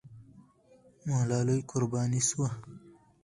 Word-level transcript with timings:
ملالۍ 1.09 1.59
قرباني 1.71 2.21
سوه. 2.29 2.49